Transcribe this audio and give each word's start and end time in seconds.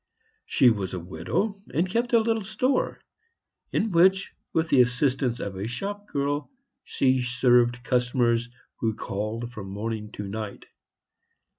She 0.47 0.71
was 0.71 0.95
a 0.95 0.99
widow, 0.99 1.61
and 1.75 1.87
kept 1.87 2.11
a 2.13 2.17
little 2.19 2.41
store, 2.41 3.01
in 3.71 3.91
which, 3.91 4.33
with 4.51 4.69
the 4.69 4.81
assistance 4.81 5.39
of 5.39 5.55
a 5.55 5.67
shop 5.67 6.07
girl, 6.07 6.49
she 6.83 7.21
served 7.21 7.83
customers, 7.83 8.49
who 8.79 8.95
called 8.95 9.51
from 9.51 9.69
morning 9.69 10.11
to 10.13 10.27
night. 10.27 10.65